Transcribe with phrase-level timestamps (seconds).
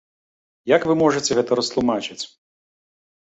[0.75, 2.19] Як вы можаце гэта растлумачыць?